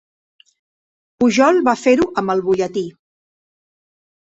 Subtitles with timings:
[1.23, 2.85] Pujol va fer-ho amb el butlletí.